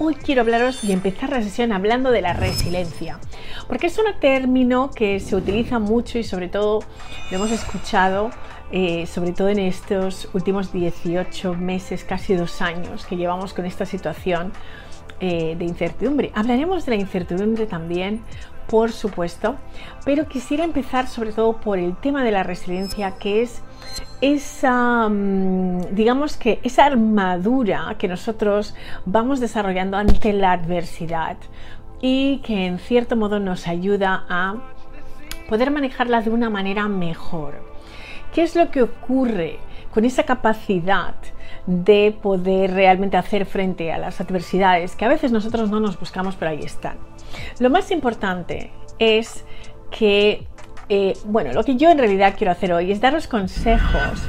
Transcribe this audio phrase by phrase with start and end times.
[0.00, 3.20] Hoy quiero hablaros y empezar la sesión hablando de la resiliencia,
[3.68, 6.80] porque es un término que se utiliza mucho y sobre todo
[7.30, 8.32] lo hemos escuchado,
[8.72, 13.86] eh, sobre todo en estos últimos 18 meses, casi dos años que llevamos con esta
[13.86, 14.52] situación
[15.20, 16.32] eh, de incertidumbre.
[16.34, 18.24] Hablaremos de la incertidumbre también,
[18.70, 19.56] por supuesto,
[20.04, 23.62] pero quisiera empezar sobre todo por el tema de la resiliencia, que es
[24.20, 31.36] esa, mm, digamos que esa armadura que nosotros vamos desarrollando ante la adversidad
[32.00, 34.54] y que en cierto modo nos ayuda a
[35.48, 37.68] poder manejarla de una manera mejor.
[38.32, 39.58] ¿Qué es lo que ocurre
[39.92, 41.16] con esa capacidad
[41.66, 46.36] de poder realmente hacer frente a las adversidades que a veces nosotros no nos buscamos,
[46.36, 46.96] pero ahí están?
[47.58, 49.44] Lo más importante es
[49.90, 50.46] que
[50.92, 54.22] eh, bueno, lo que yo en realidad quiero hacer hoy es daros consejos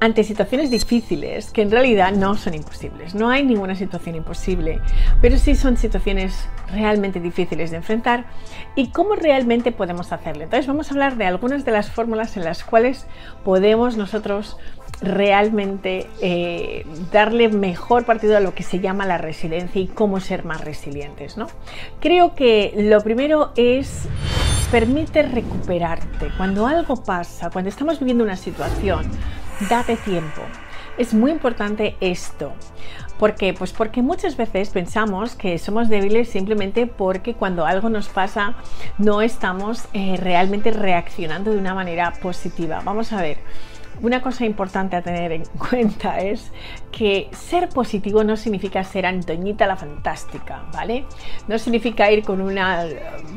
[0.00, 3.14] ante situaciones difíciles que en realidad no son imposibles.
[3.14, 4.80] No hay ninguna situación imposible,
[5.20, 8.26] pero sí son situaciones realmente difíciles de enfrentar
[8.74, 10.44] y cómo realmente podemos hacerlo.
[10.44, 13.06] Entonces vamos a hablar de algunas de las fórmulas en las cuales
[13.44, 14.58] podemos nosotros
[15.00, 20.44] realmente eh, darle mejor partido a lo que se llama la resiliencia y cómo ser
[20.44, 21.36] más resilientes.
[21.36, 21.46] ¿no?
[22.00, 24.08] Creo que lo primero es
[24.70, 26.30] permite recuperarte.
[26.36, 29.08] Cuando algo pasa, cuando estamos viviendo una situación,
[29.68, 30.42] date tiempo.
[30.96, 32.52] Es muy importante esto.
[33.18, 33.54] ¿Por qué?
[33.54, 38.54] Pues porque muchas veces pensamos que somos débiles simplemente porque cuando algo nos pasa
[38.98, 42.82] no estamos eh, realmente reaccionando de una manera positiva.
[42.84, 43.38] Vamos a ver.
[44.02, 46.50] Una cosa importante a tener en cuenta es
[46.90, 51.04] que ser positivo no significa ser Antoñita la fantástica, ¿vale?
[51.48, 52.84] No significa ir con una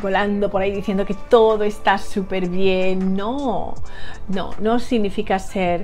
[0.00, 3.74] volando por ahí diciendo que todo está súper bien, no,
[4.28, 5.82] no, no significa ser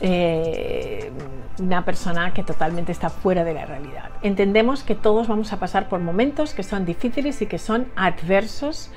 [0.00, 1.12] eh,
[1.60, 4.10] una persona que totalmente está fuera de la realidad.
[4.22, 8.90] Entendemos que todos vamos a pasar por momentos que son difíciles y que son adversos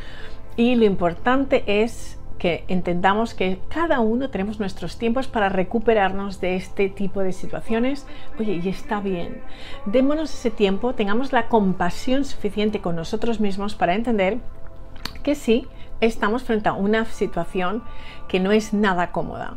[0.56, 6.56] y lo importante es que entendamos que cada uno tenemos nuestros tiempos para recuperarnos de
[6.56, 8.06] este tipo de situaciones.
[8.40, 9.42] Oye, y está bien.
[9.86, 14.40] Démonos ese tiempo, tengamos la compasión suficiente con nosotros mismos para entender
[15.24, 15.68] que sí,
[16.02, 17.84] estamos frente a una situación
[18.28, 19.56] que no es nada cómoda.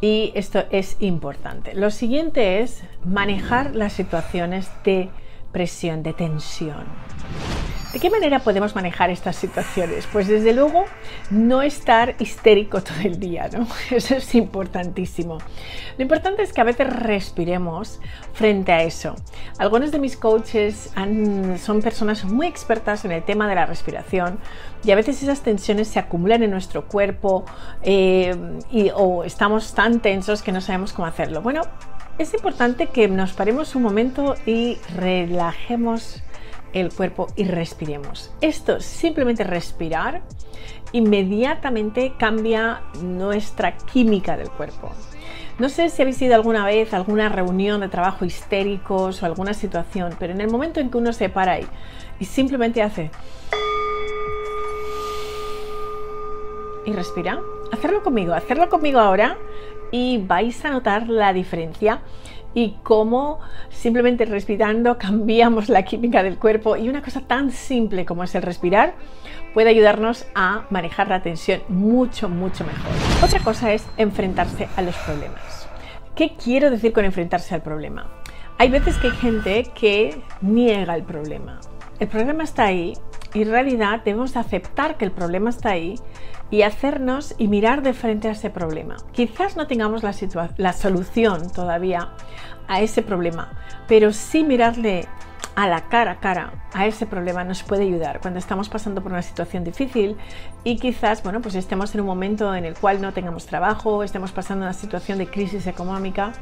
[0.00, 1.74] Y esto es importante.
[1.74, 5.10] Lo siguiente es manejar las situaciones de
[5.52, 6.84] presión, de tensión.
[7.92, 10.06] ¿De qué manera podemos manejar estas situaciones?
[10.12, 10.84] Pues desde luego
[11.30, 13.66] no estar histérico todo el día, ¿no?
[13.90, 15.38] Eso es importantísimo.
[15.98, 18.00] Lo importante es que a veces respiremos
[18.32, 19.16] frente a eso.
[19.58, 20.92] Algunos de mis coaches
[21.60, 24.38] son personas muy expertas en el tema de la respiración
[24.84, 27.44] y a veces esas tensiones se acumulan en nuestro cuerpo
[27.82, 28.36] eh,
[28.70, 31.42] y, o estamos tan tensos que no sabemos cómo hacerlo.
[31.42, 31.62] Bueno,
[32.18, 36.22] es importante que nos paremos un momento y relajemos
[36.72, 38.32] el cuerpo y respiremos.
[38.40, 40.22] Esto, simplemente respirar,
[40.92, 44.90] inmediatamente cambia nuestra química del cuerpo.
[45.58, 49.52] No sé si habéis ido alguna vez a alguna reunión de trabajo histéricos o alguna
[49.52, 51.66] situación, pero en el momento en que uno se para ahí
[52.18, 53.10] y simplemente hace
[56.86, 57.40] y respira,
[57.72, 59.36] hacerlo conmigo, hacerlo conmigo ahora
[59.90, 62.00] y vais a notar la diferencia
[62.54, 63.40] y cómo
[63.70, 68.42] simplemente respirando cambiamos la química del cuerpo y una cosa tan simple como es el
[68.42, 68.94] respirar
[69.54, 72.92] puede ayudarnos a manejar la tensión mucho, mucho mejor.
[73.24, 75.68] Otra cosa es enfrentarse a los problemas.
[76.14, 78.10] ¿Qué quiero decir con enfrentarse al problema?
[78.58, 81.60] Hay veces que hay gente que niega el problema.
[81.98, 82.92] El problema está ahí
[83.34, 85.96] y realidad debemos aceptar que el problema está ahí
[86.50, 88.96] y hacernos y mirar de frente a ese problema.
[89.12, 90.14] Quizás no tengamos la,
[90.56, 92.10] la solución todavía
[92.68, 93.52] a ese problema,
[93.88, 95.06] pero sí mirarle
[95.56, 99.10] a la cara a cara a ese problema nos puede ayudar cuando estamos pasando por
[99.12, 100.16] una situación difícil
[100.62, 104.30] y quizás, bueno, pues estemos en un momento en el cual no tengamos trabajo, estemos
[104.30, 106.32] pasando una situación de crisis económica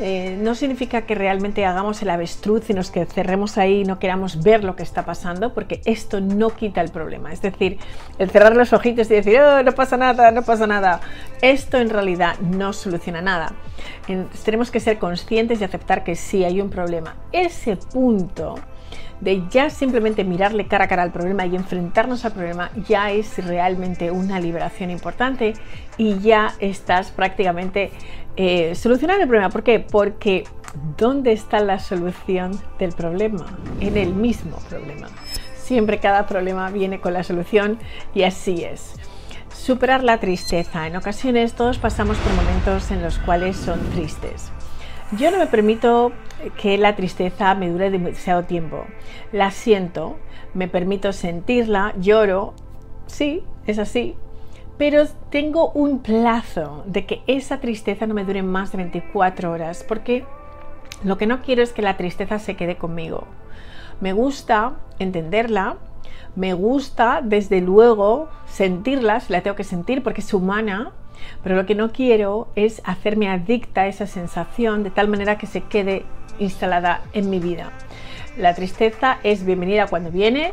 [0.00, 3.98] eh, no significa que realmente hagamos el avestruz y nos que cerremos ahí y no
[3.98, 7.32] queramos ver lo que está pasando, porque esto no quita el problema.
[7.32, 7.78] Es decir,
[8.18, 11.00] el cerrar los ojitos y decir, oh, no pasa nada, no pasa nada,
[11.42, 13.52] esto en realidad no soluciona nada.
[14.44, 17.16] tenemos que ser conscientes y aceptar que sí hay un problema.
[17.32, 18.56] Ese punto
[19.20, 23.44] de ya simplemente mirarle cara a cara al problema y enfrentarnos al problema ya es
[23.44, 25.54] realmente una liberación importante
[25.96, 27.90] y ya estás prácticamente
[28.36, 29.50] eh, solucionando el problema.
[29.50, 29.80] ¿Por qué?
[29.80, 30.44] Porque
[30.96, 33.46] ¿dónde está la solución del problema?
[33.80, 35.08] En el mismo problema.
[35.56, 37.78] Siempre cada problema viene con la solución
[38.14, 38.94] y así es.
[39.52, 40.86] Superar la tristeza.
[40.86, 44.52] En ocasiones todos pasamos por momentos en los cuales son tristes.
[45.12, 46.12] Yo no me permito
[46.60, 48.84] que la tristeza me dure demasiado tiempo.
[49.32, 50.16] La siento,
[50.52, 52.52] me permito sentirla, lloro,
[53.06, 54.16] sí, es así,
[54.76, 59.82] pero tengo un plazo de que esa tristeza no me dure más de 24 horas,
[59.88, 60.26] porque
[61.02, 63.24] lo que no quiero es que la tristeza se quede conmigo.
[64.02, 65.76] Me gusta entenderla,
[66.36, 70.92] me gusta desde luego sentirla, la tengo que sentir porque es humana,
[71.42, 75.46] pero lo que no quiero es hacerme adicta a esa sensación de tal manera que
[75.46, 76.04] se quede
[76.38, 77.72] instalada en mi vida.
[78.36, 80.52] La tristeza es bienvenida cuando viene,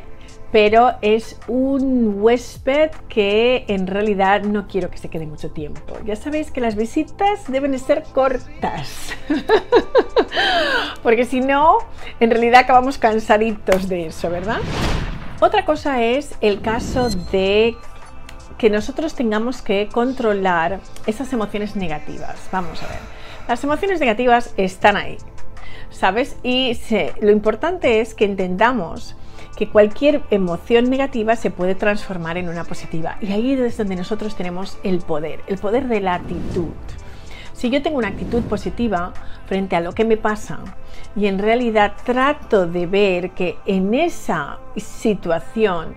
[0.51, 5.97] pero es un huésped que en realidad no quiero que se quede mucho tiempo.
[6.05, 9.13] Ya sabéis que las visitas deben ser cortas,
[11.03, 11.79] porque si no,
[12.19, 14.59] en realidad acabamos cansaditos de eso, ¿verdad?
[15.41, 17.75] Otra cosa es el caso de
[18.57, 22.35] que nosotros tengamos que controlar esas emociones negativas.
[22.51, 22.99] Vamos a ver.
[23.47, 25.17] Las emociones negativas están ahí,
[25.89, 26.37] ¿sabes?
[26.41, 26.77] Y
[27.21, 29.15] lo importante es que entendamos
[29.55, 33.17] que cualquier emoción negativa se puede transformar en una positiva.
[33.21, 36.73] Y ahí es donde nosotros tenemos el poder, el poder de la actitud.
[37.53, 39.13] Si yo tengo una actitud positiva
[39.45, 40.59] frente a lo que me pasa
[41.15, 45.95] y en realidad trato de ver que en esa situación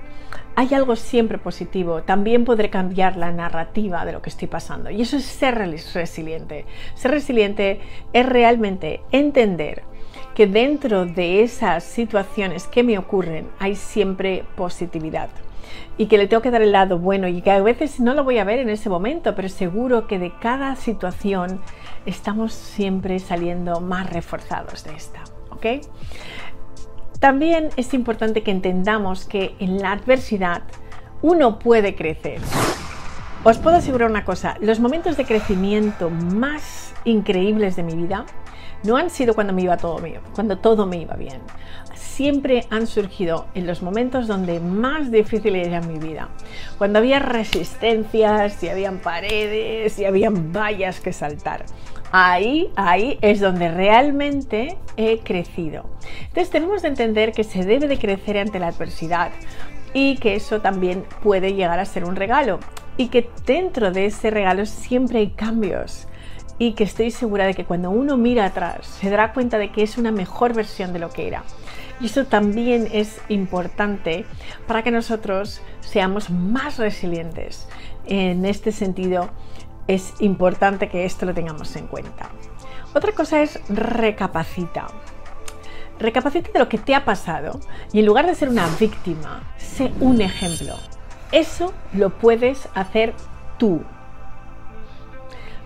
[0.59, 4.91] hay algo siempre positivo, también podré cambiar la narrativa de lo que estoy pasando.
[4.91, 6.65] Y eso es ser resiliente.
[6.97, 7.79] Ser resiliente
[8.13, 9.85] es realmente entender
[10.35, 15.29] que dentro de esas situaciones que me ocurren hay siempre positividad
[15.97, 18.25] y que le tengo que dar el lado bueno y que a veces no lo
[18.25, 21.61] voy a ver en ese momento, pero seguro que de cada situación
[22.05, 25.23] estamos siempre saliendo más reforzados de esta.
[25.51, 25.67] ¿ok?
[27.21, 30.63] También es importante que entendamos que en la adversidad
[31.21, 32.41] uno puede crecer.
[33.43, 38.25] Os puedo asegurar una cosa, los momentos de crecimiento más increíbles de mi vida
[38.85, 40.01] no han sido cuando me iba todo
[40.33, 41.41] cuando todo me iba bien.
[41.95, 46.29] Siempre han surgido en los momentos donde más difícil era mi vida.
[46.79, 51.65] Cuando había resistencias, y habían paredes, y habían vallas que saltar.
[52.11, 55.85] Ahí, ahí es donde realmente he crecido.
[56.29, 59.31] Entonces tenemos de entender que se debe de crecer ante la adversidad
[59.93, 62.61] y que eso también puede llegar a ser un regalo
[62.97, 66.09] y que dentro de ese regalo siempre hay cambios
[66.59, 69.83] y que estoy segura de que cuando uno mira atrás se dará cuenta de que
[69.83, 71.45] es una mejor versión de lo que era.
[72.01, 74.25] Y eso también es importante
[74.67, 77.69] para que nosotros seamos más resilientes.
[78.07, 79.31] En este sentido,
[79.89, 82.31] es importante que esto lo tengamos en cuenta.
[82.95, 84.87] Otra cosa es recapacita.
[85.99, 87.59] Recapacita de lo que te ha pasado
[87.93, 90.77] y en lugar de ser una víctima, sé un ejemplo.
[91.33, 93.15] Eso lo puedes hacer
[93.59, 93.83] tú.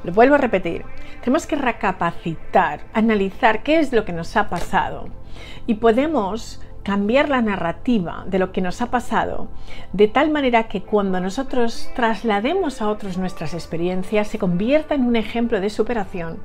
[0.05, 0.85] Lo vuelvo a repetir.
[1.21, 5.09] Tenemos que recapacitar, analizar qué es lo que nos ha pasado
[5.67, 9.49] y podemos cambiar la narrativa de lo que nos ha pasado,
[9.93, 15.17] de tal manera que cuando nosotros traslademos a otros nuestras experiencias se convierta en un
[15.17, 16.39] ejemplo de superación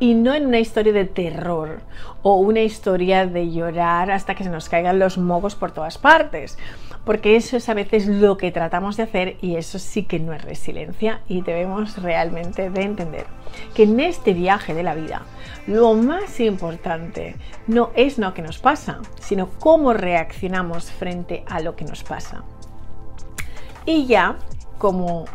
[0.00, 1.80] y no en una historia de terror
[2.22, 6.58] o una historia de llorar hasta que se nos caigan los mogos por todas partes,
[7.04, 10.32] porque eso es a veces lo que tratamos de hacer y eso sí que no
[10.32, 13.26] es resiliencia y debemos realmente de entender
[13.74, 15.22] que en este viaje de la vida
[15.68, 17.36] lo más importante
[17.68, 22.44] no es lo que nos pasa, sino cómo reaccionamos frente a lo que nos pasa.
[23.84, 24.36] Y ya,
[24.78, 25.26] como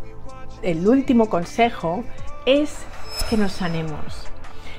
[0.62, 2.04] el último consejo,
[2.46, 2.80] es
[3.30, 4.28] que nos sanemos,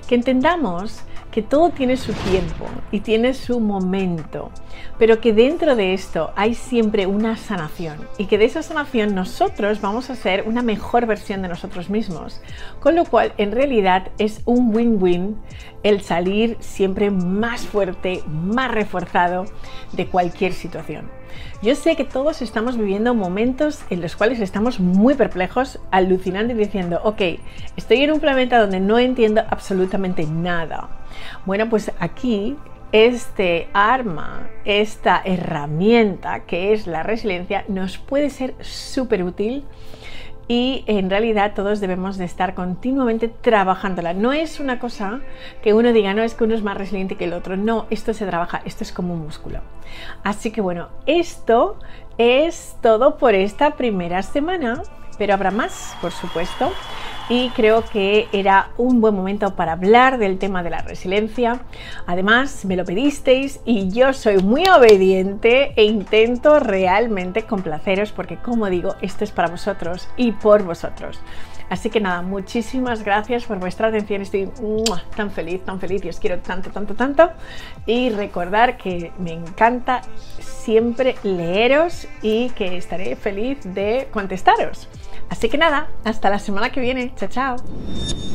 [0.09, 4.51] que entendamos que todo tiene su tiempo y tiene su momento,
[4.99, 9.81] pero que dentro de esto hay siempre una sanación y que de esa sanación nosotros
[9.81, 12.43] vamos a ser una mejor versión de nosotros mismos,
[12.81, 15.37] con lo cual en realidad es un win-win
[15.83, 19.47] el salir siempre más fuerte, más reforzado
[19.93, 21.11] de cualquier situación.
[21.63, 26.57] Yo sé que todos estamos viviendo momentos en los cuales estamos muy perplejos, alucinando y
[26.57, 27.23] diciendo, ok,
[27.77, 31.02] estoy en un planeta donde no entiendo absolutamente nada
[31.47, 32.57] bueno, pues aquí
[32.93, 39.65] este arma, esta herramienta que es la resiliencia, nos puede ser súper útil
[40.49, 44.13] y en realidad todos debemos de estar continuamente trabajándola.
[44.13, 45.21] No es una cosa
[45.63, 47.57] que uno diga, no es que uno es más resiliente que el otro.
[47.57, 49.61] No, esto se trabaja, esto es como un músculo.
[50.25, 51.79] Así que bueno, esto
[52.19, 54.83] es todo por esta primera semana,
[55.19, 56.73] pero habrá más, por supuesto
[57.29, 61.61] y creo que era un buen momento para hablar del tema de la resiliencia.
[62.07, 68.69] Además, me lo pedisteis y yo soy muy obediente e intento realmente complaceros porque, como
[68.69, 71.21] digo, esto es para vosotros y por vosotros.
[71.69, 74.23] Así que nada, muchísimas gracias por vuestra atención.
[74.23, 74.51] Estoy
[75.17, 77.31] tan feliz, tan feliz y os quiero tanto, tanto, tanto.
[77.87, 80.03] Y recordar que me encanta
[80.41, 84.89] siempre leeros y que estaré feliz de contestaros.
[85.29, 87.13] Así que nada, hasta la semana que viene.
[87.17, 88.33] Chao, chao.